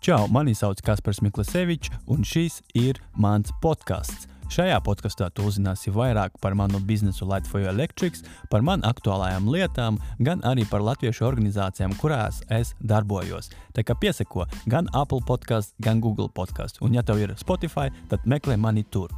[0.00, 4.30] Čau, mani sauc Kaspars Miklasevičs, un šis ir mans podkāsts.
[4.48, 10.40] Šajā podkāstā tu uzzināsi vairāk par manu biznesu Latvijas Electrics, par man aktuālajām lietām, gan
[10.48, 13.52] arī par latviešu organizācijām, kurās es darbojos.
[13.76, 16.80] Tā kā piesako gan Apple podkāstu, gan Google podkāstu.
[16.80, 19.12] Un, ja tev ir Spotify, tad meklē mani tur.